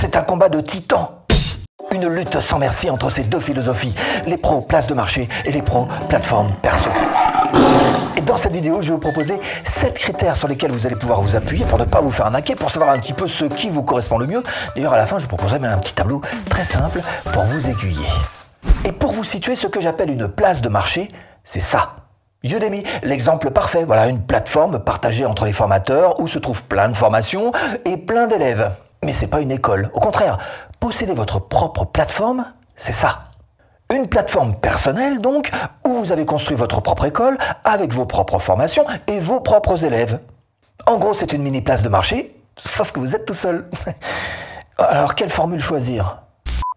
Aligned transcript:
C'est 0.00 0.16
un 0.16 0.22
combat 0.22 0.48
de 0.48 0.62
titans. 0.62 1.08
Une 1.92 2.08
lutte 2.08 2.40
sans 2.40 2.58
merci 2.58 2.88
entre 2.88 3.10
ces 3.10 3.24
deux 3.24 3.38
philosophies, 3.38 3.94
les 4.24 4.38
pros 4.38 4.62
place 4.62 4.86
de 4.86 4.94
marché 4.94 5.28
et 5.44 5.52
les 5.52 5.60
pros 5.60 5.88
plateforme 6.08 6.50
perso. 6.62 6.88
Et 8.16 8.22
dans 8.22 8.38
cette 8.38 8.54
vidéo, 8.54 8.80
je 8.80 8.86
vais 8.86 8.94
vous 8.94 8.98
proposer 8.98 9.38
7 9.62 9.92
critères 9.98 10.36
sur 10.36 10.48
lesquels 10.48 10.72
vous 10.72 10.86
allez 10.86 10.96
pouvoir 10.96 11.20
vous 11.20 11.36
appuyer 11.36 11.66
pour 11.66 11.78
ne 11.78 11.84
pas 11.84 12.00
vous 12.00 12.10
faire 12.10 12.24
arnaquer, 12.24 12.54
pour 12.54 12.70
savoir 12.70 12.92
un 12.92 12.98
petit 12.98 13.12
peu 13.12 13.28
ce 13.28 13.44
qui 13.44 13.68
vous 13.68 13.82
correspond 13.82 14.16
le 14.16 14.26
mieux. 14.26 14.42
D'ailleurs, 14.74 14.94
à 14.94 14.96
la 14.96 15.04
fin, 15.04 15.18
je 15.18 15.24
vous 15.24 15.28
proposerai 15.28 15.58
même 15.58 15.72
un 15.72 15.78
petit 15.78 15.92
tableau 15.92 16.22
très 16.48 16.64
simple 16.64 17.02
pour 17.34 17.42
vous 17.42 17.68
aiguiller. 17.68 18.08
Et 18.86 18.92
pour 18.92 19.12
vous 19.12 19.24
situer 19.24 19.54
ce 19.54 19.66
que 19.66 19.82
j'appelle 19.82 20.08
une 20.08 20.28
place 20.28 20.62
de 20.62 20.70
marché, 20.70 21.10
c'est 21.44 21.60
ça. 21.60 21.96
Udemy, 22.42 22.84
l'exemple 23.02 23.50
parfait. 23.50 23.84
Voilà 23.84 24.08
une 24.08 24.22
plateforme 24.22 24.78
partagée 24.78 25.26
entre 25.26 25.44
les 25.44 25.52
formateurs 25.52 26.18
où 26.20 26.26
se 26.26 26.38
trouvent 26.38 26.62
plein 26.62 26.88
de 26.88 26.96
formations 26.96 27.52
et 27.84 27.98
plein 27.98 28.26
d'élèves. 28.26 28.70
Mais 29.04 29.12
c'est 29.12 29.26
pas 29.26 29.40
une 29.40 29.50
école. 29.50 29.90
Au 29.94 30.00
contraire, 30.00 30.38
posséder 30.78 31.14
votre 31.14 31.38
propre 31.38 31.84
plateforme, 31.84 32.44
c'est 32.76 32.92
ça. 32.92 33.24
Une 33.92 34.06
plateforme 34.06 34.54
personnelle 34.54 35.20
donc, 35.20 35.50
où 35.86 35.94
vous 35.94 36.12
avez 36.12 36.24
construit 36.24 36.56
votre 36.56 36.80
propre 36.80 37.06
école 37.06 37.38
avec 37.64 37.92
vos 37.92 38.06
propres 38.06 38.38
formations 38.38 38.84
et 39.06 39.18
vos 39.18 39.40
propres 39.40 39.84
élèves. 39.84 40.20
En 40.86 40.98
gros, 40.98 41.14
c'est 41.14 41.32
une 41.32 41.42
mini 41.42 41.60
place 41.60 41.82
de 41.82 41.88
marché, 41.88 42.34
sauf 42.56 42.92
que 42.92 43.00
vous 43.00 43.16
êtes 43.16 43.24
tout 43.24 43.34
seul. 43.34 43.68
Alors, 44.78 45.14
quelle 45.14 45.30
formule 45.30 45.60
choisir? 45.60 46.22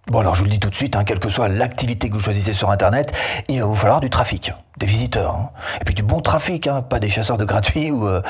Bon, 0.07 0.19
alors 0.19 0.35
je 0.35 0.39
vous 0.39 0.45
le 0.45 0.51
dis 0.51 0.59
tout 0.59 0.69
de 0.69 0.75
suite, 0.75 0.97
hein, 0.97 1.05
quelle 1.05 1.19
que 1.19 1.29
soit 1.29 1.47
l'activité 1.47 2.09
que 2.09 2.13
vous 2.13 2.19
choisissez 2.19 2.51
sur 2.51 2.69
Internet, 2.69 3.13
il 3.47 3.61
va 3.61 3.65
vous 3.65 3.75
falloir 3.75 4.01
du 4.01 4.09
trafic, 4.09 4.51
des 4.77 4.85
visiteurs, 4.85 5.33
hein. 5.33 5.49
et 5.79 5.85
puis 5.85 5.95
du 5.95 6.03
bon 6.03 6.19
trafic, 6.19 6.67
hein, 6.67 6.81
pas 6.81 6.99
des 6.99 7.07
chasseurs 7.07 7.37
de 7.37 7.45
gratuits 7.45 7.89
ou, 7.89 8.05
euh, 8.05 8.21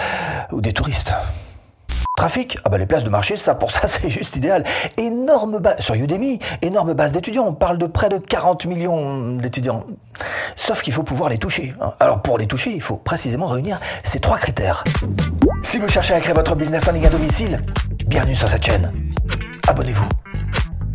ou 0.51 0.61
des 0.61 0.71
touristes. 0.71 1.15
Ah 2.63 2.69
bah 2.69 2.77
les 2.77 2.85
places 2.85 3.03
de 3.03 3.09
marché, 3.09 3.35
ça 3.35 3.53
pour 3.53 3.71
ça 3.73 3.85
c'est 3.87 4.09
juste 4.09 4.37
idéal. 4.37 4.63
Énorme 4.95 5.59
base 5.59 5.81
sur 5.81 5.93
Udemy, 5.95 6.39
énorme 6.61 6.93
base 6.93 7.11
d'étudiants. 7.11 7.45
On 7.45 7.53
parle 7.53 7.77
de 7.77 7.85
près 7.85 8.07
de 8.07 8.17
40 8.17 8.65
millions 8.65 9.35
d'étudiants. 9.35 9.83
Sauf 10.55 10.83
qu'il 10.83 10.93
faut 10.93 11.03
pouvoir 11.03 11.29
les 11.29 11.37
toucher. 11.37 11.73
Alors 11.99 12.21
pour 12.21 12.37
les 12.37 12.47
toucher, 12.47 12.71
il 12.73 12.81
faut 12.81 12.95
précisément 12.95 13.47
réunir 13.47 13.79
ces 14.03 14.21
trois 14.21 14.37
critères. 14.37 14.85
Si 15.63 15.77
vous 15.79 15.89
cherchez 15.89 16.13
à 16.13 16.21
créer 16.21 16.33
votre 16.33 16.55
business 16.55 16.87
en 16.87 16.93
ligne 16.93 17.07
à 17.07 17.09
domicile, 17.09 17.61
bienvenue 18.07 18.35
sur 18.35 18.47
cette 18.47 18.65
chaîne. 18.65 18.93
Abonnez-vous. 19.67 20.07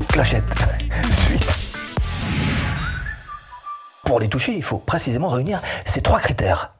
Clochette. 0.08 0.44
Suite. 1.26 1.46
Pour 4.04 4.18
les 4.18 4.28
toucher, 4.28 4.54
il 4.54 4.62
faut 4.62 4.78
précisément 4.78 5.28
réunir 5.28 5.60
ces 5.84 6.00
trois 6.00 6.20
critères. 6.20 6.72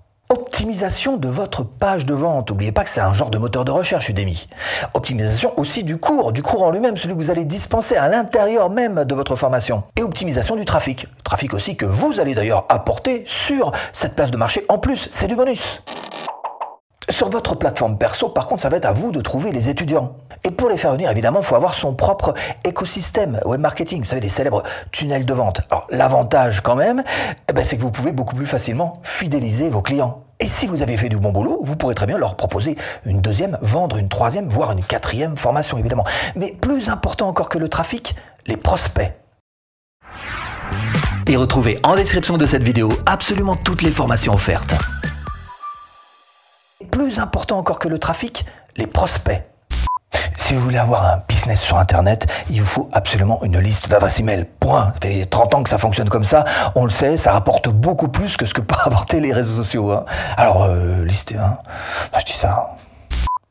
Optimisation 0.59 1.19
de 1.19 1.29
votre 1.29 1.63
page 1.63 2.05
de 2.05 2.15
vente. 2.15 2.51
N'oubliez 2.51 2.73
pas 2.73 2.83
que 2.83 2.91
c'est 2.91 3.01
un 3.01 3.13
genre 3.13 3.31
de 3.31 3.39
moteur 3.39 3.65
de 3.65 3.71
recherche 3.71 4.09
Udemy. 4.09 4.49
Optimisation 4.93 5.57
aussi 5.57 5.85
du 5.85 5.99
cours, 5.99 6.33
du 6.33 6.43
cours 6.43 6.65
en 6.65 6.73
lui-même, 6.73 6.97
celui 6.97 7.15
que 7.15 7.21
vous 7.21 7.31
allez 7.31 7.45
dispenser 7.45 7.95
à 7.95 8.09
l'intérieur 8.09 8.69
même 8.69 9.05
de 9.05 9.15
votre 9.15 9.37
formation. 9.37 9.85
Et 9.95 10.03
optimisation 10.03 10.57
du 10.57 10.65
trafic. 10.65 11.07
Trafic 11.23 11.55
aussi 11.55 11.77
que 11.77 11.87
vous 11.87 12.19
allez 12.19 12.35
d'ailleurs 12.35 12.67
apporter 12.71 13.23
sur 13.25 13.71
cette 13.93 14.17
place 14.17 14.33
de 14.33 14.37
marché 14.37 14.65
en 14.69 14.79
plus. 14.79 15.09
C'est 15.13 15.29
du 15.29 15.37
bonus. 15.37 15.81
Sur 17.09 17.29
votre 17.29 17.55
plateforme 17.55 17.97
perso, 17.97 18.29
par 18.29 18.49
contre, 18.49 18.63
ça 18.63 18.69
va 18.69 18.79
être 18.79 18.87
à 18.87 18.93
vous 18.93 19.13
de 19.13 19.21
trouver 19.21 19.53
les 19.53 19.69
étudiants. 19.69 20.17
Et 20.43 20.51
pour 20.51 20.71
les 20.71 20.77
faire 20.77 20.91
venir, 20.91 21.09
évidemment, 21.09 21.39
il 21.39 21.47
faut 21.47 21.55
avoir 21.55 21.75
son 21.75 21.95
propre 21.95 22.35
écosystème 22.65 23.39
web 23.45 23.61
marketing. 23.61 24.01
Vous 24.01 24.07
savez, 24.07 24.23
les 24.23 24.29
célèbres 24.29 24.65
tunnels 24.91 25.25
de 25.25 25.35
vente. 25.35 25.61
Alors, 25.71 25.87
l'avantage 25.91 26.63
quand 26.63 26.75
même, 26.75 27.05
eh 27.49 27.53
ben, 27.53 27.63
c'est 27.65 27.77
que 27.77 27.83
vous 27.83 27.93
pouvez 27.93 28.11
beaucoup 28.11 28.35
plus 28.35 28.45
facilement 28.45 28.95
fidéliser 29.05 29.69
vos 29.69 29.83
clients. 29.83 30.25
Et 30.41 30.49
si 30.49 30.67
vous 30.67 30.83
avez 30.83 30.97
fait 30.97 31.09
du 31.09 31.17
bon 31.17 31.33
boulot, 31.33 31.59
vous 31.63 31.77
pourrez 31.77 31.95
très 31.95 32.07
bien 32.07 32.19
leur 32.19 32.37
proposer 32.37 32.77
une 33.05 33.21
deuxième, 33.21 33.59
vendre 33.61 33.97
une 33.97 34.09
troisième, 34.09 34.49
voire 34.49 34.73
une 34.73 34.83
quatrième 34.83 35.37
formation, 35.37 35.79
évidemment. 35.79 36.05
Mais 36.37 36.53
plus 36.53 36.89
important 36.89 37.29
encore 37.29 37.49
que 37.49 37.59
le 37.59 37.69
trafic, 37.69 38.15
les 38.47 38.57
prospects. 38.57 39.13
Et 41.27 41.37
retrouvez 41.37 41.79
en 41.83 41.97
description 41.97 42.39
de 42.39 42.47
cette 42.47 42.63
vidéo 42.63 42.93
absolument 43.05 43.57
toutes 43.57 43.83
les 43.83 43.91
formations 43.91 44.35
offertes 44.35 44.75
plus 46.91 47.19
important 47.19 47.59
encore 47.59 47.79
que 47.79 47.89
le 47.89 47.99
trafic, 47.99 48.45
les 48.77 48.87
prospects. 48.87 49.43
Si 50.49 50.55
vous 50.55 50.63
voulez 50.63 50.79
avoir 50.79 51.05
un 51.05 51.23
business 51.29 51.61
sur 51.61 51.77
Internet, 51.77 52.27
il 52.49 52.63
vous 52.63 52.67
faut 52.67 52.89
absolument 52.95 53.39
une 53.45 53.59
liste 53.59 53.91
d'adresses 53.91 54.19
email. 54.19 54.47
Point. 54.61 54.95
Ça 54.95 55.07
fait 55.07 55.27
30 55.27 55.55
ans 55.55 55.63
que 55.63 55.69
ça 55.69 55.77
fonctionne 55.77 56.09
comme 56.09 56.25
ça. 56.25 56.47
On 56.75 56.85
le 56.85 56.91
sait, 56.91 57.19
ça 57.19 57.33
rapporte 57.33 57.69
beaucoup 57.69 58.09
plus 58.09 58.39
que 58.39 58.47
ce 58.47 58.55
que 58.55 58.61
peuvent 58.63 58.81
apporter 58.83 59.21
les 59.21 59.35
réseaux 59.35 59.63
sociaux. 59.63 59.93
Hein. 59.93 60.07
Alors, 60.39 60.65
euh, 60.65 61.07
hein. 61.39 61.59
je 62.19 62.25
dis 62.25 62.33
ça. 62.33 62.71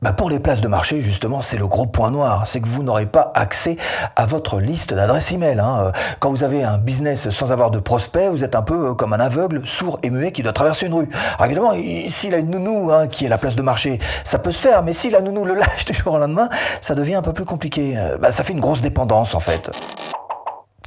Bah 0.03 0.13
pour 0.13 0.29
les 0.29 0.39
places 0.39 0.61
de 0.61 0.67
marché, 0.67 1.01
justement, 1.01 1.41
c'est 1.41 1.57
le 1.57 1.65
gros 1.65 1.87
point 1.87 2.11
noir. 2.11 2.45
C'est 2.45 2.61
que 2.61 2.67
vous 2.67 2.83
n'aurez 2.83 3.07
pas 3.07 3.31
accès 3.33 3.77
à 4.15 4.27
votre 4.27 4.59
liste 4.59 4.93
d'adresses 4.93 5.31
email. 5.31 5.59
Hein. 5.59 5.91
Quand 6.19 6.29
vous 6.29 6.43
avez 6.43 6.63
un 6.63 6.77
business 6.77 7.31
sans 7.31 7.51
avoir 7.51 7.71
de 7.71 7.79
prospects, 7.79 8.29
vous 8.29 8.43
êtes 8.43 8.53
un 8.53 8.61
peu 8.61 8.89
euh, 8.89 8.93
comme 8.93 9.13
un 9.13 9.19
aveugle, 9.19 9.65
sourd 9.65 9.97
et 10.03 10.11
muet 10.11 10.31
qui 10.31 10.43
doit 10.43 10.53
traverser 10.53 10.85
une 10.85 10.93
rue. 10.93 11.09
Alors 11.39 11.45
évidemment, 11.45 11.73
s'il 12.09 12.35
a 12.35 12.37
une 12.37 12.51
nounou 12.51 12.91
hein, 12.91 13.07
qui 13.07 13.25
est 13.25 13.27
la 13.27 13.39
place 13.39 13.55
de 13.55 13.63
marché, 13.63 13.97
ça 14.23 14.37
peut 14.37 14.51
se 14.51 14.59
faire. 14.59 14.83
Mais 14.83 14.93
si 14.93 15.09
la 15.09 15.19
nounou 15.19 15.45
le 15.45 15.55
lâche 15.55 15.85
du 15.85 15.93
jour 15.93 16.13
au 16.13 16.19
lendemain, 16.19 16.49
ça 16.79 16.93
devient 16.93 17.15
un 17.15 17.23
peu 17.23 17.33
plus 17.33 17.45
compliqué. 17.45 17.95
Euh, 17.97 18.19
bah, 18.19 18.31
ça 18.31 18.43
fait 18.43 18.53
une 18.53 18.59
grosse 18.59 18.81
dépendance, 18.81 19.33
en 19.33 19.39
fait. 19.39 19.71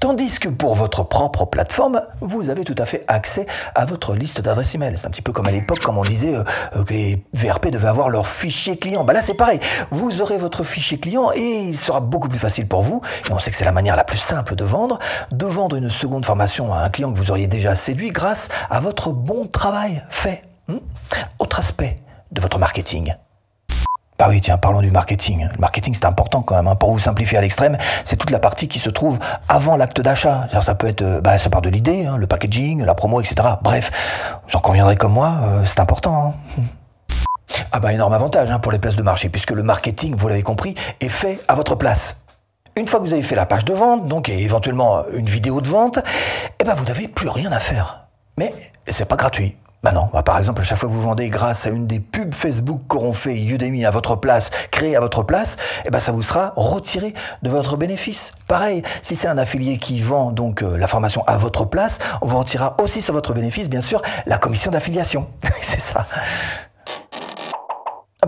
Tandis 0.01 0.39
que 0.39 0.49
pour 0.49 0.75
votre 0.75 1.03
propre 1.03 1.45
plateforme, 1.45 2.01
vous 2.23 2.49
avez 2.49 2.65
tout 2.65 2.75
à 2.79 2.87
fait 2.87 3.05
accès 3.07 3.47
à 3.75 3.85
votre 3.85 4.15
liste 4.15 4.41
d'adresses 4.41 4.75
email. 4.75 4.95
C'est 4.97 5.07
un 5.07 5.11
petit 5.11 5.21
peu 5.21 5.33
comme 5.33 5.47
à 5.47 5.51
l'époque, 5.51 5.81
comme 5.81 5.99
on 5.99 6.05
disait 6.05 6.35
euh, 6.35 6.43
euh, 6.75 6.85
que 6.85 6.95
les 6.95 7.23
VRP 7.35 7.67
devaient 7.71 7.89
avoir 7.89 8.09
leur 8.09 8.27
fichier 8.27 8.79
client. 8.79 9.05
Bah 9.05 9.13
là, 9.13 9.21
c'est 9.21 9.35
pareil. 9.35 9.61
Vous 9.91 10.23
aurez 10.23 10.39
votre 10.39 10.65
fichier 10.65 10.99
client 10.99 11.33
et 11.35 11.65
il 11.69 11.77
sera 11.77 12.01
beaucoup 12.01 12.31
plus 12.31 12.39
facile 12.39 12.67
pour 12.67 12.81
vous. 12.81 13.03
Et 13.29 13.33
on 13.33 13.39
sait 13.39 13.51
que 13.51 13.57
c'est 13.59 13.67
la 13.67 13.73
manière 13.73 13.95
la 13.95 14.05
plus 14.05 14.17
simple 14.17 14.55
de 14.55 14.65
vendre, 14.65 14.99
de 15.33 15.45
vendre 15.45 15.77
une 15.77 15.91
seconde 15.91 16.25
formation 16.25 16.73
à 16.73 16.79
un 16.79 16.89
client 16.89 17.13
que 17.13 17.19
vous 17.19 17.31
auriez 17.31 17.47
déjà 17.47 17.75
séduit 17.75 18.09
grâce 18.09 18.49
à 18.71 18.81
votre 18.81 19.13
bon 19.13 19.49
travail 19.49 20.03
fait. 20.09 20.43
Hmm? 20.69 20.79
Autre 21.39 21.59
aspect 21.59 21.97
de 22.33 22.41
votre 22.41 22.59
marketing. 22.59 23.15
Ah 24.23 24.29
oui, 24.29 24.43
tiens, 24.43 24.59
parlons 24.59 24.83
du 24.83 24.91
marketing. 24.91 25.49
Le 25.51 25.59
marketing, 25.59 25.95
c'est 25.95 26.05
important 26.05 26.43
quand 26.43 26.55
même. 26.55 26.69
Hein. 26.69 26.77
Pour 26.77 26.93
vous 26.93 26.99
simplifier 26.99 27.39
à 27.39 27.41
l'extrême, 27.41 27.79
c'est 28.05 28.17
toute 28.17 28.31
la 28.31 28.39
partie 28.39 28.69
qui 28.69 28.79
se 28.79 28.91
trouve 28.91 29.19
avant 29.49 29.79
l'acte 29.79 30.03
d'achat. 30.03 30.47
Ça 30.61 30.75
peut 30.75 30.89
être, 30.89 31.01
euh, 31.01 31.21
bah, 31.23 31.39
ça 31.39 31.49
part 31.49 31.63
de 31.63 31.71
l'idée, 31.71 32.05
hein, 32.05 32.19
le 32.19 32.27
packaging, 32.27 32.85
la 32.85 32.95
promo, 32.95 33.23
etc. 33.23 33.49
Bref, 33.63 33.91
vous 34.47 34.57
en 34.57 34.61
conviendrez 34.61 34.97
comme 34.97 35.15
moi, 35.15 35.37
euh, 35.45 35.65
c'est 35.65 35.81
important. 35.81 36.35
Hein. 36.59 36.63
Ah 37.73 37.81
bah 37.81 37.93
énorme 37.93 38.13
avantage 38.13 38.49
pour 38.63 38.73
les 38.73 38.79
places 38.79 38.97
de 38.97 39.03
marché, 39.03 39.29
puisque 39.29 39.51
le 39.51 39.63
marketing, 39.63 40.15
vous 40.17 40.29
l'avez 40.29 40.43
compris, 40.43 40.75
est 41.01 41.09
fait 41.09 41.41
à 41.49 41.55
votre 41.55 41.75
place. 41.75 42.17
Une 42.77 42.87
fois 42.87 43.01
que 43.01 43.05
vous 43.05 43.13
avez 43.13 43.23
fait 43.23 43.35
la 43.35 43.47
page 43.47 43.65
de 43.65 43.73
vente, 43.73 44.07
donc 44.07 44.29
et 44.29 44.41
éventuellement 44.41 45.05
une 45.13 45.27
vidéo 45.27 45.61
de 45.61 45.69
vente, 45.69 45.99
eh 46.61 46.65
ben 46.65 46.75
vous 46.75 46.85
n'avez 46.85 47.09
plus 47.09 47.29
rien 47.29 47.51
à 47.51 47.59
faire. 47.59 48.07
Mais 48.39 48.53
c'est 48.89 49.05
pas 49.05 49.17
gratuit. 49.17 49.57
Bah 49.83 49.93
non, 49.93 50.09
bah 50.13 50.23
par 50.23 50.39
exemple, 50.39 50.61
à 50.61 50.65
chaque 50.65 50.77
fois 50.77 50.91
que 50.91 50.95
vous 50.95 51.01
vendez 51.01 51.31
grâce 51.31 51.67
à 51.67 51.71
une 51.71 51.87
des 51.87 52.01
pubs 52.01 52.35
Facebook 52.35 52.83
qu'auront 52.87 53.15
fait 53.15 53.35
Udemy 53.35 53.87
à 53.87 53.91
votre 53.91 54.15
place, 54.15 54.51
créé 54.71 54.95
à 54.95 55.01
votre 55.01 55.23
place, 55.23 55.57
eh 55.87 55.91
ben 55.91 56.01
ça 56.01 56.13
vous 56.13 56.23
sera 56.23 56.53
retiré 56.55 57.15
de 57.43 57.49
votre 57.49 57.79
bénéfice. 57.79 58.33
Pareil, 58.47 58.83
si 59.01 59.17
c'est 59.17 59.29
un 59.29 59.39
affilié 59.39 59.79
qui 59.79 60.03
vend 60.03 60.33
donc 60.33 60.63
euh, 60.63 60.77
la 60.77 60.87
formation 60.87 61.25
à 61.27 61.39
votre 61.39 61.65
place, 61.65 61.99
on 62.21 62.27
vous 62.27 62.39
retirera 62.39 62.77
aussi 62.79 63.01
sur 63.01 63.15
votre 63.15 63.33
bénéfice, 63.33 63.71
bien 63.71 63.81
sûr, 63.81 64.03
la 64.27 64.37
commission 64.37 64.71
d'affiliation. 64.71 65.29
c'est 65.63 65.81
ça. 65.81 66.07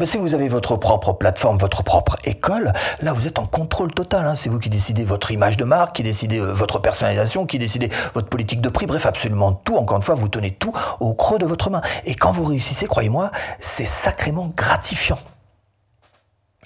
Ah 0.02 0.04
ben 0.04 0.10
si 0.10 0.18
vous 0.18 0.34
avez 0.34 0.48
votre 0.48 0.74
propre 0.74 1.12
plateforme, 1.12 1.58
votre 1.58 1.84
propre 1.84 2.16
école, 2.24 2.72
là 3.02 3.12
vous 3.12 3.28
êtes 3.28 3.38
en 3.38 3.46
contrôle 3.46 3.92
total. 3.94 4.26
Hein. 4.26 4.34
C'est 4.34 4.48
vous 4.48 4.58
qui 4.58 4.68
décidez 4.68 5.04
votre 5.04 5.30
image 5.30 5.56
de 5.56 5.62
marque, 5.62 5.94
qui 5.94 6.02
décidez 6.02 6.40
euh, 6.40 6.52
votre 6.52 6.80
personnalisation, 6.80 7.46
qui 7.46 7.56
décidez 7.56 7.88
votre 8.12 8.28
politique 8.28 8.60
de 8.60 8.68
prix, 8.68 8.86
bref 8.86 9.06
absolument 9.06 9.52
tout. 9.52 9.76
Encore 9.76 9.98
une 9.98 10.02
fois, 10.02 10.16
vous 10.16 10.26
tenez 10.26 10.50
tout 10.50 10.72
au 10.98 11.14
creux 11.14 11.38
de 11.38 11.46
votre 11.46 11.70
main. 11.70 11.82
Et 12.04 12.16
quand 12.16 12.32
vous 12.32 12.42
réussissez, 12.42 12.88
croyez-moi, 12.88 13.30
c'est 13.60 13.84
sacrément 13.84 14.50
gratifiant. 14.56 15.20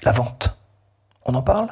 La 0.02 0.12
vente. 0.12 0.56
On 1.26 1.34
en 1.34 1.42
parle? 1.42 1.68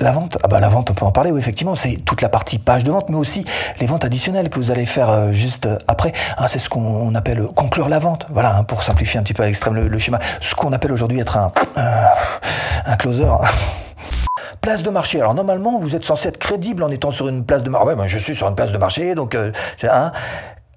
La 0.00 0.12
vente, 0.12 0.38
ah 0.42 0.48
bah 0.48 0.60
la 0.60 0.68
vente, 0.68 0.90
on 0.90 0.94
peut 0.94 1.04
en 1.04 1.12
parler, 1.12 1.30
oui, 1.30 1.40
effectivement, 1.40 1.74
c'est 1.74 1.96
toute 1.96 2.22
la 2.22 2.28
partie 2.28 2.58
page 2.58 2.84
de 2.84 2.92
vente, 2.92 3.08
mais 3.08 3.16
aussi 3.16 3.44
les 3.80 3.86
ventes 3.86 4.04
additionnelles 4.04 4.48
que 4.50 4.56
vous 4.56 4.70
allez 4.70 4.86
faire 4.86 5.10
euh, 5.10 5.32
juste 5.32 5.66
euh, 5.66 5.78
après. 5.88 6.12
Hein, 6.36 6.46
c'est 6.46 6.58
ce 6.58 6.68
qu'on 6.68 7.14
appelle 7.14 7.42
conclure 7.54 7.88
la 7.88 7.98
vente. 7.98 8.26
Voilà, 8.30 8.56
hein, 8.56 8.64
pour 8.64 8.82
simplifier 8.82 9.18
un 9.18 9.22
petit 9.22 9.34
peu 9.34 9.42
à 9.42 9.46
l'extrême 9.46 9.74
le, 9.74 9.98
schéma. 9.98 10.18
Ce 10.40 10.54
qu'on 10.54 10.72
appelle 10.72 10.92
aujourd'hui 10.92 11.20
être 11.20 11.36
un, 11.36 11.52
un 12.86 12.96
closer. 12.96 13.26
place 14.60 14.82
de 14.82 14.90
marché. 14.90 15.20
Alors 15.20 15.34
normalement, 15.34 15.78
vous 15.78 15.96
êtes 15.96 16.04
censé 16.04 16.28
être 16.28 16.38
crédible 16.38 16.82
en 16.82 16.90
étant 16.90 17.10
sur 17.10 17.28
une 17.28 17.44
place 17.44 17.62
de 17.62 17.70
marché. 17.70 17.88
Ouais, 17.88 17.96
ben, 17.96 18.06
je 18.06 18.18
suis 18.18 18.34
sur 18.34 18.48
une 18.48 18.54
place 18.54 18.70
de 18.70 18.78
marché, 18.78 19.14
donc 19.14 19.34
euh, 19.34 19.52
c'est 19.76 19.88
un. 19.88 20.12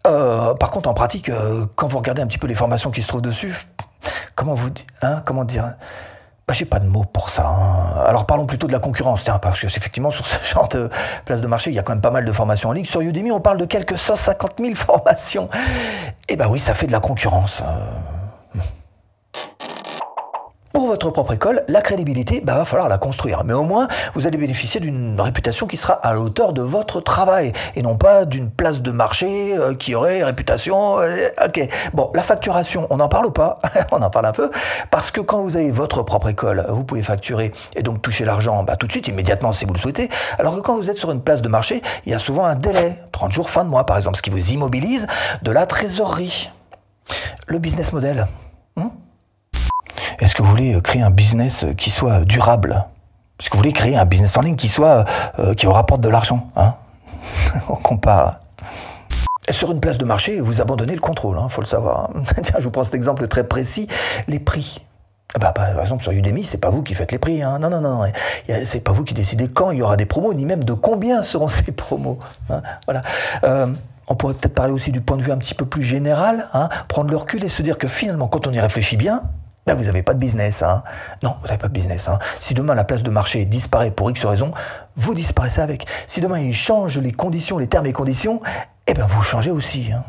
Euh, 0.08 0.56
par 0.56 0.72
contre, 0.72 0.90
en 0.90 0.94
pratique, 0.94 1.30
quand 1.76 1.88
vous 1.88 1.98
regardez 1.98 2.22
un 2.22 2.28
petit 2.28 2.40
peu 2.40 2.48
les 2.48 2.56
formations 2.56 2.90
qui 2.90 3.02
se 3.02 3.08
trouvent 3.08 3.22
dessus, 3.22 3.54
comment 4.36 4.56
vous, 4.56 4.70
hein, 5.04 5.22
comment 5.26 5.44
dire 5.44 5.74
bah, 6.52 6.58
j'ai 6.58 6.66
pas 6.66 6.80
de 6.80 6.88
mots 6.88 7.06
pour 7.06 7.30
ça. 7.30 7.48
Hein. 7.48 8.04
Alors 8.06 8.26
parlons 8.26 8.46
plutôt 8.46 8.68
de 8.68 8.74
la 8.74 8.80
concurrence, 8.80 9.24
tiens, 9.24 9.40
parce 9.40 9.62
que 9.62 9.68
effectivement 9.68 10.10
sur 10.12 10.26
ce 10.26 10.44
genre 10.44 10.68
de 10.68 10.90
place 11.24 11.40
de 11.40 11.48
marché, 11.48 11.72
il 11.72 11.76
y 11.76 11.80
a 11.80 11.84
quand 11.84 11.94
même 11.94 12.02
pas 12.02 12.12
mal 12.12 12.26
de 12.26 12.32
formations 12.32 12.70
en 12.70 12.72
ligne. 12.74 12.84
Sur 12.84 13.00
Udemy, 13.00 13.32
on 13.32 13.40
parle 13.40 13.58
de 13.58 13.66
quelques 13.66 13.98
150 13.98 14.56
000 14.60 14.76
formations. 14.76 15.48
Et 16.28 16.34
eh 16.34 16.36
ben 16.36 16.48
oui, 16.50 16.60
ça 16.60 16.74
fait 16.74 16.88
de 16.88 16.92
la 16.92 17.00
concurrence. 17.00 17.64
Euh. 17.66 18.60
Pour 20.74 20.88
votre 20.88 21.10
propre 21.10 21.34
école, 21.34 21.64
la 21.68 21.82
crédibilité, 21.82 22.42
bah, 22.42 22.56
va 22.56 22.66
falloir 22.66 22.88
la 22.88 22.98
construire. 22.98 23.44
Mais 23.44 23.54
au 23.54 23.64
moins, 23.64 23.88
vous 24.16 24.28
allez 24.28 24.38
bénéficier 24.38 24.80
d'une 24.80 25.20
réputation 25.20 25.68
qui 25.68 25.78
sera 25.78 25.94
à 25.94 26.14
la 26.14 26.20
hauteur 26.20 26.54
de 26.54 26.62
votre 26.62 27.02
travail 27.02 27.52
et 27.76 27.82
non 27.82 27.98
pas 27.98 28.26
d'une 28.26 28.50
place 28.50 28.82
de 28.82 28.92
marché 28.92 29.56
euh, 29.58 29.76
qui 29.76 29.96
aurait 29.96 30.24
réputation. 30.24 31.00
Euh, 31.00 31.28
ok. 31.46 31.68
Bon, 31.94 32.12
la 32.14 32.24
facturation, 32.24 32.88
on 32.90 33.00
en 33.00 33.10
parle 33.10 33.26
ou 33.28 33.32
pas? 33.32 33.60
On 33.92 34.02
en 34.02 34.10
parle 34.10 34.28
un 34.28 34.32
peu 34.32 34.50
parce 34.90 35.12
que 35.12 35.20
quand 35.20 35.42
vous 35.42 35.58
avez 35.58 35.72
votre 35.72 36.04
propre 36.04 36.30
école, 36.30 36.66
vous 36.70 36.84
pouvez 36.84 37.04
facturer 37.04 37.52
et 37.76 37.84
donc 37.84 38.02
toucher 38.02 38.26
l'argent 38.26 38.64
bah, 38.64 38.76
tout 38.76 38.88
de 38.88 38.92
suite, 38.92 39.08
immédiatement, 39.08 39.52
si 39.52 39.66
vous 39.66 39.74
le 39.74 39.80
souhaitez. 39.80 40.10
Alors 40.40 40.56
que 40.56 40.62
quand 40.62 40.78
vous 40.78 40.90
êtes 40.90 40.98
sur 40.98 41.12
une 41.12 41.22
place 41.22 41.42
de 41.42 41.50
marché, 41.50 41.82
il 42.06 42.12
y 42.12 42.16
a 42.16 42.20
souvent 42.20 42.46
un 42.46 42.56
délai, 42.56 42.98
30 43.12 43.32
jours, 43.32 43.50
fin 43.50 43.64
de 43.64 43.70
mois, 43.70 43.86
par 43.86 43.98
exemple, 43.98 44.18
ce 44.18 44.22
qui 44.22 44.30
vous 44.30 44.52
immobilise 44.52 45.08
de 45.42 45.52
la 45.52 45.66
trésorerie. 45.66 46.50
Le 47.48 47.60
business 47.60 47.92
model. 47.92 48.28
Est-ce 50.22 50.36
que 50.36 50.44
vous 50.44 50.50
voulez 50.50 50.76
euh, 50.76 50.82
créer 50.82 51.02
un 51.02 51.10
business 51.10 51.64
euh, 51.64 51.74
qui 51.74 51.90
soit 51.90 52.24
durable? 52.24 52.86
Est-ce 53.40 53.50
que 53.50 53.56
vous 53.56 53.64
voulez 53.64 53.74
créer 53.74 53.98
un 53.98 54.06
business 54.06 54.38
en 54.38 54.42
ligne 54.42 54.56
qui 54.56 54.70
soit 54.70 55.04
euh, 55.40 55.56
qui 55.56 55.66
vous 55.66 55.72
rapporte 55.72 56.02
de 56.02 56.10
l'argent 56.10 56.52
hein? 56.56 56.76
On 57.70 57.76
compare. 57.76 58.40
Sur 59.50 59.72
une 59.72 59.80
place 59.80 59.98
de 59.98 60.06
marché, 60.06 60.40
vous 60.40 60.62
abandonnez 60.62 60.94
le 60.94 61.02
contrôle, 61.02 61.38
il 61.40 61.44
hein, 61.44 61.50
faut 61.50 61.62
le 61.62 61.68
savoir. 61.68 62.12
Tiens, 62.44 62.56
je 62.60 62.64
vous 62.64 62.70
prends 62.70 62.84
cet 62.84 62.94
exemple 62.94 63.28
très 63.28 63.48
précis 63.48 63.88
les 64.28 64.40
prix. 64.40 64.86
Bah, 65.40 65.52
par 65.54 65.80
exemple, 65.80 66.04
sur 66.04 66.12
Udemy, 66.12 66.44
c'est 66.44 66.60
pas 66.60 66.70
vous 66.70 66.84
qui 66.84 66.94
faites 66.94 67.12
les 67.12 67.18
prix. 67.18 67.42
Hein. 67.42 67.58
Non, 67.58 67.70
non, 67.70 67.82
non. 67.82 68.04
C'est 68.66 68.82
pas 68.82 68.92
vous 68.92 69.04
qui 69.04 69.14
décidez 69.14 69.48
quand 69.48 69.72
il 69.72 69.80
y 69.80 69.82
aura 69.82 69.98
des 69.98 70.06
promos, 70.06 70.34
ni 70.34 70.46
même 70.46 70.64
de 70.64 70.74
combien 70.74 71.24
seront 71.24 71.48
ces 71.50 71.72
promos. 71.72 72.20
Hein. 72.50 72.62
Voilà. 72.86 73.02
on 74.08 74.16
pourrait 74.16 74.36
peut-être 74.36 74.54
parler 74.54 74.74
aussi 74.74 74.92
du 74.92 75.02
point 75.02 75.18
de 75.18 75.24
vue 75.24 75.32
un 75.32 75.38
petit 75.38 75.56
peu 75.56 75.66
plus 75.66 75.84
général, 75.84 76.48
prendre 76.90 77.10
le 77.10 77.18
recul 77.18 77.44
et 77.44 77.50
se 77.50 77.64
dire 77.64 77.78
que 77.80 77.88
finalement, 77.88 78.28
quand 78.28 78.46
on 78.46 78.52
y 78.52 78.60
réfléchit 78.60 78.98
bien, 78.98 79.24
ben 79.66 79.76
vous 79.76 79.84
n'avez 79.84 80.02
pas 80.02 80.14
de 80.14 80.20
business. 80.20 80.64
Hein. 80.64 80.84
Non, 81.22 81.36
vous 81.40 81.48
n'avez 81.48 81.60
pas 81.60 81.68
de 81.68 81.74
business. 81.74 82.08
Hein. 82.08 82.20
Si 82.40 82.54
demain 82.54 82.76
la 82.76 82.84
place 82.84 83.04
de 83.04 83.10
marché 83.10 83.46
disparaît 83.46 83.92
pour 83.92 84.10
X 84.10 84.26
raison, 84.26 84.52
vous 84.96 85.14
disparaissez 85.14 85.62
avec. 85.62 85.86
Si 86.08 86.22
demain 86.22 86.40
il 86.40 86.54
change 86.54 86.98
les 86.98 87.12
conditions, 87.12 87.58
les 87.58 87.68
termes 87.68 87.86
et 87.86 87.94
conditions, 87.94 88.42
eh 88.88 88.94
bien 88.94 89.06
vous 89.06 89.22
changez 89.22 89.52
aussi. 89.52 89.92
Hein. 89.94 90.04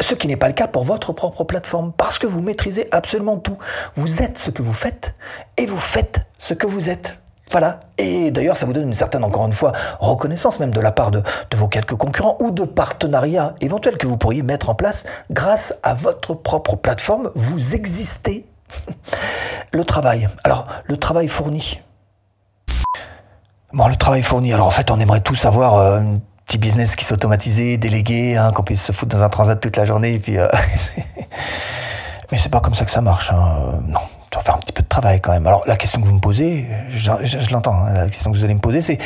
Ce 0.00 0.14
qui 0.14 0.26
n'est 0.26 0.36
pas 0.36 0.48
le 0.48 0.54
cas 0.54 0.66
pour 0.66 0.84
votre 0.84 1.12
propre 1.12 1.44
plateforme, 1.44 1.92
parce 1.92 2.18
que 2.18 2.26
vous 2.26 2.40
maîtrisez 2.40 2.88
absolument 2.90 3.36
tout. 3.38 3.58
Vous 3.94 4.22
êtes 4.22 4.38
ce 4.38 4.50
que 4.50 4.62
vous 4.62 4.72
faites 4.72 5.14
et 5.56 5.66
vous 5.66 5.78
faites 5.78 6.20
ce 6.38 6.54
que 6.54 6.66
vous 6.66 6.90
êtes. 6.90 7.21
Voilà. 7.52 7.80
Et 7.98 8.30
d'ailleurs, 8.30 8.56
ça 8.56 8.64
vous 8.64 8.72
donne 8.72 8.88
une 8.88 8.94
certaine, 8.94 9.22
encore 9.22 9.46
une 9.46 9.52
fois, 9.52 9.72
reconnaissance 10.00 10.58
même 10.58 10.70
de 10.70 10.80
la 10.80 10.90
part 10.90 11.10
de, 11.10 11.22
vos 11.54 11.68
quelques 11.68 11.94
concurrents 11.94 12.38
ou 12.40 12.50
de 12.50 12.64
partenariats 12.64 13.54
éventuels 13.60 13.98
que 13.98 14.06
vous 14.06 14.16
pourriez 14.16 14.42
mettre 14.42 14.70
en 14.70 14.74
place 14.74 15.04
grâce 15.30 15.74
à 15.82 15.92
votre 15.92 16.34
propre 16.34 16.76
plateforme. 16.76 17.30
Vous 17.34 17.74
existez. 17.74 18.46
le 19.72 19.84
travail. 19.84 20.28
Alors, 20.44 20.66
le 20.86 20.96
travail 20.96 21.28
fourni. 21.28 21.80
Bon, 23.74 23.86
le 23.86 23.96
travail 23.96 24.22
fourni. 24.22 24.54
Alors, 24.54 24.66
en 24.66 24.70
fait, 24.70 24.90
on 24.90 24.98
aimerait 24.98 25.20
tous 25.20 25.44
avoir 25.44 25.76
euh, 25.76 25.98
un 26.00 26.20
petit 26.46 26.56
business 26.56 26.96
qui 26.96 27.04
s'automatisait, 27.04 27.76
délégué, 27.76 28.36
hein, 28.38 28.52
qu'on 28.52 28.62
puisse 28.62 28.82
se 28.82 28.92
foutre 28.92 29.14
dans 29.16 29.22
un 29.22 29.28
transat 29.28 29.60
toute 29.60 29.76
la 29.76 29.84
journée. 29.84 30.14
Et 30.14 30.18
puis, 30.18 30.38
euh... 30.38 30.48
Mais 32.32 32.38
c'est 32.38 32.48
pas 32.48 32.60
comme 32.60 32.74
ça 32.74 32.86
que 32.86 32.90
ça 32.90 33.02
marche. 33.02 33.30
Hein. 33.30 33.82
Non 33.86 34.00
tu 34.00 34.18
vas 34.18 34.21
faire 34.42 34.56
un 34.56 34.58
petit 34.58 34.72
peu 34.72 34.82
de 34.82 34.88
travail 34.88 35.20
quand 35.20 35.32
même. 35.32 35.46
Alors 35.46 35.62
la 35.66 35.76
question 35.76 36.00
que 36.00 36.06
vous 36.06 36.14
me 36.14 36.20
posez, 36.20 36.68
je, 36.90 37.52
l'entends, 37.52 37.74
hein, 37.74 37.92
la 37.94 38.08
question 38.08 38.30
que 38.32 38.36
vous 38.36 38.44
allez 38.44 38.54
me 38.54 38.60
poser, 38.60 38.80
c'est 38.80 38.98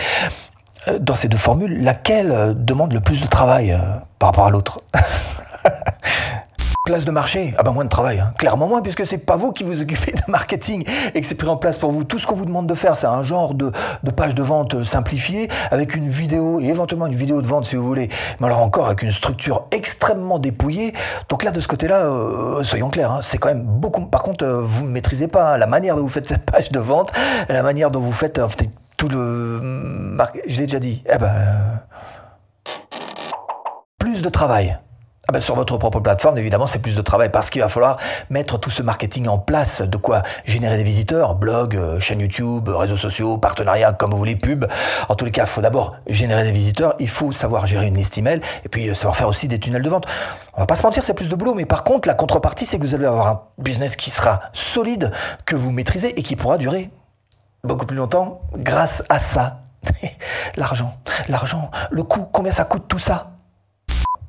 euh, 0.89 0.99
dans 0.99 1.15
ces 1.15 1.29
deux 1.29 1.37
formules, 1.37 1.83
laquelle 1.83 2.31
euh, 2.31 2.55
demande 2.55 2.93
le 2.93 3.01
plus 3.01 3.21
de 3.21 3.27
travail 3.27 3.73
euh, 3.73 3.79
par 4.19 4.29
rapport 4.31 4.47
à 4.47 4.51
l'autre? 4.51 4.81
Place 6.87 7.05
de 7.05 7.11
marché, 7.11 7.53
ah 7.59 7.65
ben 7.65 7.73
moins 7.73 7.83
de 7.83 7.89
travail, 7.89 8.21
hein. 8.21 8.33
clairement 8.39 8.69
moins, 8.69 8.81
puisque 8.81 9.05
c'est 9.05 9.19
pas 9.19 9.37
vous 9.37 9.51
qui 9.51 9.65
vous 9.65 9.83
occupez 9.83 10.13
de 10.13 10.23
marketing 10.29 10.85
et 11.17 11.21
que 11.21 11.27
c'est 11.27 11.35
pris 11.35 11.49
en 11.49 11.57
place 11.57 11.79
pour 11.79 11.91
vous. 11.91 12.05
Tout 12.05 12.21
ce 12.21 12.29
qu'on 12.29 12.37
vous 12.37 12.45
demande 12.45 12.69
de 12.69 12.75
faire, 12.75 12.95
c'est 12.95 13.09
un 13.09 13.25
genre 13.25 13.55
de, 13.55 13.73
page 14.15 14.37
de 14.37 14.43
vente 14.45 14.85
simplifiée 14.85 15.49
avec 15.73 15.97
une 15.97 16.09
vidéo 16.09 16.61
et 16.61 16.67
éventuellement 16.67 17.07
une 17.07 17.17
vidéo 17.17 17.43
de 17.43 17.47
vente 17.49 17.67
si 17.67 17.75
vous 17.75 17.85
voulez, 17.85 18.09
mais 18.39 18.47
alors 18.47 18.61
encore 18.61 18.87
avec 18.87 19.03
une 19.03 19.11
structure 19.11 19.67
extrêmement 19.73 20.39
dépouillée. 20.39 20.93
Donc 21.29 21.43
là, 21.43 21.51
de 21.51 21.59
ce 21.59 21.67
côté-là, 21.67 22.05
euh, 22.05 22.63
soyons 22.63 22.89
clairs, 22.89 23.11
hein, 23.11 23.21
c'est 23.21 23.39
quand 23.39 23.49
même 23.49 23.65
beaucoup. 23.65 24.07
Par 24.07 24.23
contre, 24.23 24.45
euh, 24.45 24.61
vous 24.63 24.85
ne 24.85 24.91
maîtrisez 24.91 25.27
pas 25.27 25.59
la 25.59 25.67
manière 25.67 25.97
dont 25.97 26.03
vous 26.03 26.09
faites 26.09 26.29
cette 26.29 26.47
page 26.53 26.71
de 26.71 26.79
vente, 26.79 27.11
la 27.49 27.65
manière 27.65 27.91
dont 27.91 27.99
vous 27.99 28.13
faites 28.13 28.39
euh, 28.39 28.47
tout 28.97 29.09
le. 29.09 30.17
Je 30.47 30.61
l'ai 30.61 30.67
déjà 30.67 30.79
dit. 30.79 31.03
Eh 31.13 31.19
ben, 31.19 31.83
plus 33.99 34.23
de 34.23 34.29
travail. 34.29 34.79
Ah 35.29 35.33
ben 35.33 35.41
sur 35.41 35.57
votre 35.57 35.77
propre 35.77 35.99
plateforme, 35.99 36.39
évidemment, 36.39 36.69
c'est 36.69 36.79
plus 36.79 36.95
de 36.95 37.03
travail 37.03 37.31
parce 37.31 37.51
qu'il 37.51 37.61
va 37.61 37.69
falloir 37.69 37.97
mettre 38.31 38.61
tout 38.61 38.71
ce 38.71 38.85
marketing 38.85 39.27
en 39.27 39.39
place, 39.39 39.83
de 39.83 39.97
quoi 39.97 40.23
générer 40.45 40.77
des 40.77 40.85
visiteurs, 40.85 41.35
blog, 41.35 41.75
euh, 41.75 41.99
chaîne 41.99 42.21
YouTube, 42.21 42.69
réseaux 42.69 42.97
sociaux, 42.97 43.37
partenariats, 43.37 43.93
comme 43.93 44.13
vous 44.13 44.19
voulez, 44.19 44.37
pub. 44.37 44.67
En 45.09 45.17
tous 45.17 45.25
les 45.25 45.33
cas, 45.33 45.43
il 45.43 45.49
faut 45.49 45.63
d'abord 45.63 45.97
générer 46.07 46.45
des 46.45 46.53
visiteurs, 46.53 46.95
il 47.01 47.09
faut 47.09 47.33
savoir 47.33 47.67
gérer 47.67 47.87
une 47.87 47.97
liste 47.97 48.17
email 48.17 48.41
et 48.65 48.69
puis 48.69 48.89
euh, 48.89 48.95
savoir 48.95 49.17
faire 49.17 49.27
aussi 49.27 49.49
des 49.49 49.59
tunnels 49.59 49.83
de 49.83 49.89
vente. 49.89 50.07
On 50.55 50.61
va 50.61 50.67
pas 50.67 50.77
se 50.77 50.85
mentir, 50.85 51.03
c'est 51.03 51.13
plus 51.13 51.29
de 51.29 51.35
boulot, 51.35 51.55
mais 51.55 51.65
par 51.67 51.83
contre, 51.83 52.07
la 52.07 52.15
contrepartie, 52.15 52.65
c'est 52.65 52.79
que 52.79 52.85
vous 52.85 52.95
allez 52.95 53.07
avoir 53.07 53.27
un 53.27 53.43
business 53.59 53.97
qui 53.97 54.11
sera 54.11 54.43
solide, 54.53 55.11
que 55.45 55.57
vous 55.57 55.73
maîtrisez 55.73 56.17
et 56.17 56.23
qui 56.23 56.37
pourra 56.37 56.57
durer 56.57 56.89
beaucoup 57.65 57.87
plus 57.87 57.97
longtemps 57.97 58.43
grâce 58.57 59.03
à 59.09 59.19
ça. 59.19 59.63
L'argent, 60.57 60.97
l'argent, 61.29 61.73
le 61.91 62.05
coût, 62.05 62.29
combien 62.33 62.53
ça 62.53 62.65
coûte 62.65 62.85
tout 62.87 63.01
ça? 63.01 63.36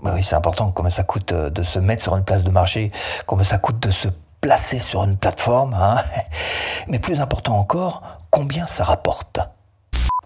Oui, 0.04 0.24
c'est 0.24 0.36
important 0.36 0.72
combien 0.72 0.90
ça 0.90 1.04
coûte 1.04 1.32
euh, 1.32 1.50
de 1.50 1.64
se 1.64 1.80
mettre 1.80 2.04
sur 2.04 2.16
une 2.16 2.24
place 2.24 2.44
de 2.44 2.52
marché, 2.52 2.92
combien 3.26 3.44
ça 3.44 3.58
coûte 3.58 3.80
de 3.80 3.92
se 3.92 4.08
placer 4.42 4.80
sur 4.80 5.04
une 5.04 5.18
plateforme. 5.18 5.74
Hein 5.74 6.04
Mais 6.88 7.00
plus 7.00 7.22
important 7.22 7.58
encore, 7.58 8.04
combien 8.30 8.68
ça 8.68 8.84
rapporte. 8.84 9.40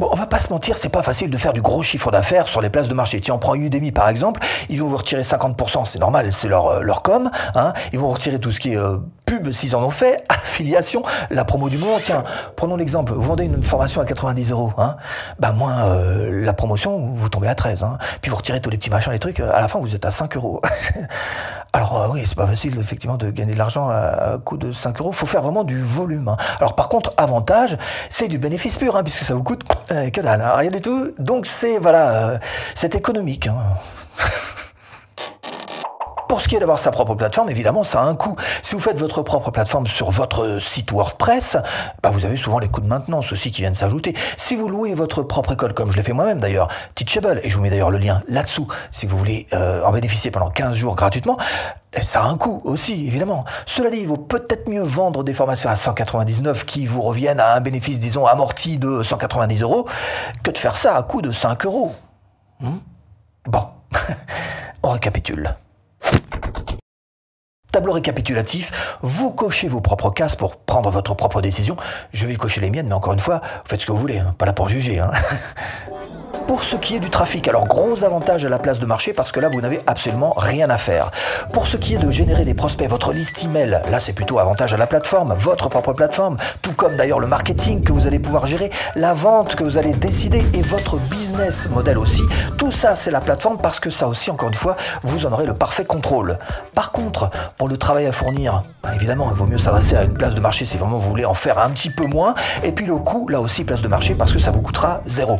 Bon, 0.02 0.10
on 0.12 0.16
va 0.16 0.26
pas 0.26 0.40
se 0.40 0.52
mentir, 0.52 0.78
c'est 0.78 0.90
pas 0.90 1.04
facile 1.04 1.30
de 1.30 1.38
faire 1.38 1.54
du 1.54 1.62
gros 1.62 1.84
chiffre 1.84 2.10
d'affaires 2.10 2.48
sur 2.48 2.60
les 2.60 2.72
places 2.72 2.88
de 2.88 2.96
marché. 2.96 3.22
Tiens, 3.22 3.36
on 3.36 3.38
prend 3.38 3.54
Udemy 3.54 3.92
par 3.92 4.10
exemple, 4.10 4.42
ils 4.68 4.82
vont 4.82 4.88
vous 4.88 4.98
retirer 4.98 5.22
50%, 5.22 5.86
c'est 5.86 6.00
normal, 6.00 6.34
c'est 6.34 6.48
leur, 6.48 6.70
euh, 6.70 6.94
com, 7.04 7.30
hein. 7.54 7.74
Ils 7.94 8.00
vont 8.00 8.10
retirer 8.10 8.40
tout 8.40 8.50
ce 8.50 8.60
qui 8.60 8.74
est 8.74 8.78
euh, 8.78 8.98
pub 9.28 9.52
s'ils 9.52 9.76
en 9.76 9.84
ont 9.84 9.92
fait, 9.92 10.24
affiliation, 10.30 11.04
la 11.30 11.46
promo 11.46 11.70
du 11.70 11.78
moment. 11.78 12.00
Tiens, 12.02 12.24
prenons 12.56 12.78
l'exemple, 12.78 13.14
vous 13.14 13.22
vendez 13.22 13.44
une 13.44 13.62
formation 13.62 14.02
à 14.02 14.06
90 14.06 14.50
euros, 14.50 14.74
hein. 14.80 14.96
Bah, 15.38 15.52
moins 15.52 15.84
euh, 15.84 16.44
la 16.44 16.54
promotion, 16.54 17.12
vous 17.14 17.30
tombez 17.30 17.48
à 17.48 17.54
13, 17.54 17.84
hein. 17.84 18.00
Puis 18.24 18.32
vous 18.32 18.38
retirez 18.38 18.60
tous 18.60 18.72
les 18.72 18.78
petits 18.78 18.90
machins, 18.90 19.12
les 19.12 19.20
trucs, 19.20 19.40
à 19.40 19.62
la 19.62 19.68
fin 19.68 19.78
vous 19.78 19.96
êtes 19.96 20.06
à 20.06 20.10
5 20.10 20.36
euros. 20.36 20.64
Alors 21.74 22.02
euh, 22.02 22.08
oui, 22.12 22.24
c'est 22.26 22.36
pas 22.36 22.48
facile 22.48 22.78
effectivement 22.80 23.16
de 23.18 23.32
gagner 23.32 23.54
de 23.54 23.58
l'argent 23.58 23.90
à, 23.90 24.38
coût 24.44 24.58
de 24.58 24.74
5 24.74 25.00
euros. 25.00 25.12
Faut 25.14 25.26
faire 25.26 25.42
vraiment 25.42 25.64
du 25.64 25.82
volume. 25.82 26.28
Hein. 26.28 26.38
Alors 26.60 26.76
par 26.76 26.90
contre, 26.90 27.14
avantage, 27.16 27.78
c'est 28.10 28.28
du 28.28 28.38
bénéfice 28.38 28.78
pur, 28.78 28.98
hein, 28.98 29.04
puisque 29.04 29.24
ça 29.24 29.34
vous 29.34 29.44
coûte 29.44 29.64
euh, 29.92 30.10
que 30.10 30.20
dalle, 30.20 30.42
hein, 30.42 30.54
rien 30.56 30.70
du 30.70 30.82
tout. 30.82 31.12
Donc 31.18 31.46
c'est 31.46 31.78
voilà, 31.78 32.10
euh, 32.10 32.40
c'est 32.76 32.96
économique. 32.96 33.50
D'avoir 36.60 36.80
sa 36.80 36.92
propre 36.92 37.16
plateforme, 37.16 37.50
évidemment, 37.50 37.84
ça 37.86 38.02
a 38.02 38.04
un 38.04 38.14
coût. 38.14 38.36
Si 38.62 38.76
vous 38.76 38.82
faites 38.82 39.00
votre 39.00 39.22
propre 39.22 39.52
plateforme 39.52 39.88
sur 39.88 40.12
votre 40.12 40.60
site 40.60 40.92
WordPress, 40.92 41.58
bah 42.04 42.10
vous 42.10 42.26
avez 42.26 42.36
souvent 42.36 42.60
les 42.60 42.68
coûts 42.68 42.82
de 42.82 42.88
maintenance 42.88 43.32
aussi 43.32 43.52
qui 43.52 43.62
viennent 43.62 43.74
s'ajouter. 43.74 44.14
Si 44.36 44.58
vous 44.58 44.68
louez 44.68 44.94
votre 44.94 45.24
propre 45.24 45.54
école, 45.54 45.74
comme 45.74 45.92
je 45.92 45.98
l'ai 45.98 46.04
fait 46.04 46.12
moi-même 46.12 46.40
d'ailleurs, 46.40 46.68
Teachable, 46.94 47.40
et 47.44 47.50
je 47.50 47.56
vous 47.56 47.64
mets 47.64 47.70
d'ailleurs 47.70 47.90
le 47.90 48.00
lien 48.00 48.22
là-dessous, 48.28 48.68
si 48.92 49.06
vous 49.06 49.18
voulez 49.18 49.48
euh, 49.54 49.82
en 49.84 49.92
bénéficier 49.94 50.30
pendant 50.30 50.50
15 50.50 50.76
jours 50.76 50.96
gratuitement, 50.96 51.38
eh, 51.94 52.02
ça 52.02 52.22
a 52.22 52.26
un 52.26 52.38
coût 52.38 52.62
aussi, 52.66 53.08
évidemment. 53.08 53.46
Cela 53.66 53.90
dit, 53.90 54.00
il 54.00 54.08
vaut 54.08 54.18
peut-être 54.18 54.68
mieux 54.68 54.84
vendre 54.84 55.24
des 55.24 55.34
formations 55.34 55.70
à 55.70 55.78
199 55.78 56.66
qui 56.66 56.86
vous 56.86 57.02
reviennent 57.02 57.40
à 57.40 57.56
un 57.56 57.62
bénéfice, 57.62 58.02
disons, 58.02 58.26
amorti 58.28 58.78
de 58.78 59.04
190 59.04 59.62
euros, 59.62 59.88
que 60.44 60.52
de 60.52 60.58
faire 60.58 60.76
ça 60.76 60.98
à 60.98 61.04
coût 61.04 61.22
de 61.22 61.32
5 61.32 61.66
euros. 61.66 61.96
Hmm? 62.60 62.78
Bon, 63.48 63.68
on 64.84 64.90
récapitule. 64.90 65.56
Tableau 67.72 67.94
récapitulatif, 67.94 68.98
vous 69.02 69.32
cochez 69.32 69.70
vos 69.70 69.80
propres 69.80 70.10
cases 70.10 70.36
pour 70.36 70.58
prendre 70.58 70.90
votre 70.90 71.14
propre 71.14 71.42
décision. 71.42 71.78
Je 72.12 72.26
vais 72.26 72.36
cocher 72.36 72.60
les 72.60 72.70
miennes, 72.70 72.88
mais 72.88 72.94
encore 72.94 73.14
une 73.14 73.20
fois, 73.20 73.42
faites 73.64 73.82
ce 73.82 73.86
que 73.86 73.94
vous 73.94 73.98
voulez, 73.98 74.18
hein. 74.18 74.36
pas 74.38 74.46
là 74.46 74.52
pour 74.52 74.68
juger. 74.68 75.00
Hein. 75.00 75.12
Pour 76.48 76.64
ce 76.64 76.76
qui 76.76 76.96
est 76.96 77.00
du 77.00 77.10
trafic, 77.10 77.48
alors 77.48 77.66
gros 77.66 78.04
avantage 78.04 78.46
à 78.46 78.50
la 78.50 78.60
place 78.60 78.80
de 78.80 78.86
marché 78.86 79.14
parce 79.14 79.32
que 79.32 79.40
là 79.40 79.50
vous 79.50 79.62
n'avez 79.62 79.82
absolument 79.88 80.34
rien 80.36 80.70
à 80.70 80.78
faire. 80.78 81.12
Pour 81.54 81.68
ce 81.68 81.78
qui 81.78 81.96
est 81.96 81.98
de 81.98 82.12
générer 82.12 82.46
des 82.46 82.54
prospects, 82.54 82.88
votre 82.90 83.14
liste 83.14 83.44
email, 83.44 83.82
là 83.90 84.00
c'est 84.00 84.14
plutôt 84.14 84.40
avantage 84.40 84.74
à 84.74 84.78
la 84.78 84.88
plateforme, 84.88 85.34
votre 85.34 85.70
propre 85.70 85.94
plateforme, 85.94 86.38
tout 86.62 86.74
comme 86.74 86.96
d'ailleurs 86.96 87.20
le 87.20 87.28
marketing 87.28 87.84
que 87.84 87.94
vous 87.94 88.08
allez 88.08 88.20
pouvoir 88.20 88.46
gérer, 88.48 88.70
la 88.96 89.14
vente 89.14 89.56
que 89.56 89.64
vous 89.64 89.78
allez 89.78 89.94
décider 89.94 90.44
et 90.54 90.62
votre 90.62 90.98
business 90.98 91.70
model 91.70 91.98
aussi. 91.98 92.24
Tout 92.58 92.72
ça 92.72 92.96
c'est 92.96 93.12
la 93.12 93.22
plateforme 93.22 93.58
parce 93.58 93.80
que 93.80 93.90
ça 93.90 94.08
aussi 94.08 94.30
encore 94.30 94.50
une 94.50 94.56
fois 94.56 94.76
vous 95.04 95.26
en 95.26 95.32
aurez 95.32 95.46
le 95.46 95.54
parfait 95.54 95.86
contrôle. 95.86 96.38
Par 96.76 96.92
contre, 96.92 97.30
pour 97.58 97.70
le 97.70 97.78
travail 97.78 98.08
à 98.08 98.12
fournir, 98.12 98.64
bah, 98.84 98.90
évidemment 98.96 99.30
il 99.32 99.38
vaut 99.38 99.46
mieux 99.48 99.58
s'adresser 99.58 99.96
à 99.96 100.04
une 100.04 100.16
place 100.16 100.36
de 100.36 100.42
marché 100.42 100.66
si 100.66 100.78
vraiment 100.78 100.98
vous 100.98 101.10
voulez 101.10 101.26
en 101.26 101.34
faire 101.34 101.60
un 101.60 101.70
petit 101.70 101.90
peu 101.90 102.06
moins. 102.06 102.36
Et 102.64 102.72
puis 102.72 102.86
le 102.86 102.98
coût, 102.98 103.28
là 103.28 103.40
aussi 103.40 103.64
place 103.64 103.82
de 103.82 103.88
marché 103.88 104.16
parce 104.16 104.34
que 104.34 104.40
ça 104.40 104.52
vous 104.52 104.62
coûtera 104.62 105.02
zéro. 105.06 105.40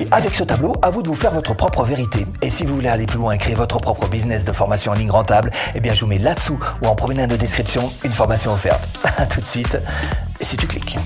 Et 0.00 0.06
avec 0.10 0.34
ce 0.34 0.44
tableau, 0.44 0.74
à 0.82 0.90
vous 0.90 1.02
de 1.02 1.08
vous 1.08 1.14
faire 1.14 1.32
votre 1.32 1.54
propre 1.54 1.84
vérité. 1.84 2.26
Et 2.40 2.50
si 2.50 2.64
vous 2.64 2.74
voulez 2.74 2.88
aller 2.88 3.06
plus 3.06 3.18
loin 3.18 3.32
et 3.32 3.38
créer 3.38 3.54
votre 3.54 3.78
propre 3.78 4.08
business 4.08 4.44
de 4.44 4.52
formation 4.52 4.92
en 4.92 4.94
ligne 4.94 5.10
rentable, 5.10 5.50
eh 5.74 5.80
bien 5.80 5.94
je 5.94 6.00
vous 6.00 6.06
mets 6.06 6.18
là-dessous 6.18 6.58
ou 6.82 6.86
en 6.86 6.94
promenade 6.94 7.30
de 7.30 7.36
description 7.36 7.90
une 8.04 8.12
formation 8.12 8.52
offerte. 8.52 8.88
A 9.18 9.26
tout 9.26 9.40
de 9.40 9.46
suite, 9.46 9.78
si 10.40 10.56
tu 10.56 10.66
cliques. 10.66 10.96